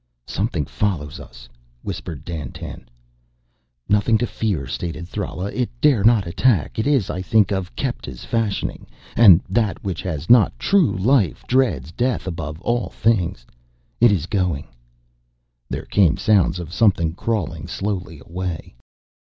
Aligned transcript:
"Something 0.25 0.65
follows 0.65 1.19
us," 1.19 1.47
whispered 1.83 2.25
Dandtan. 2.25 2.89
"Nothing 3.87 4.17
to 4.17 4.25
fear," 4.25 4.65
stated 4.65 5.07
Thrala. 5.07 5.51
"It 5.53 5.69
dare 5.79 6.03
not 6.03 6.25
attack. 6.25 6.79
It 6.79 6.87
is, 6.87 7.11
I 7.11 7.21
think, 7.21 7.51
of 7.51 7.75
Kepta's 7.75 8.25
fashioning. 8.25 8.87
And 9.15 9.41
that 9.47 9.83
which 9.83 10.01
has 10.01 10.27
not 10.27 10.57
true 10.57 10.97
life 10.97 11.45
dreads 11.47 11.91
death 11.91 12.25
above 12.25 12.59
all 12.63 12.89
things. 12.89 13.45
It 13.99 14.11
is 14.11 14.25
going" 14.25 14.69
There 15.69 15.85
came 15.85 16.17
sounds 16.17 16.57
of 16.57 16.73
something 16.73 17.13
crawling 17.13 17.67
slowly 17.67 18.23
away. 18.25 18.73